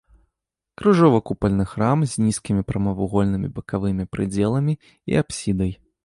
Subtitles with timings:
[0.81, 4.73] Крыжова-купальны храм з нізкімі прамавугольнымі бакавымі прыдзеламі
[5.13, 5.71] і апсідай.